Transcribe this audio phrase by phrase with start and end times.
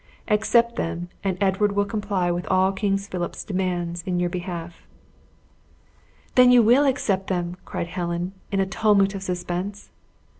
[0.29, 4.87] Accept them, and Edward will comply with all King Philip's demands in your behalf."
[6.33, 9.91] "Then you will accept them!" cried Helen, in a tumult of suspense.